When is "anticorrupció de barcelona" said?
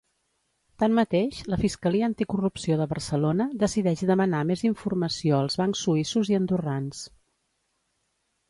2.11-3.47